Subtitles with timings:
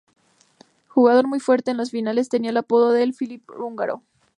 [0.87, 4.01] Jugador muy fuerte en los finales, tenía el apodo de el Philidor húngaro.